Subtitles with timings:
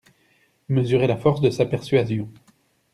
[0.67, 2.27] Mesurez la force de sa persuasion.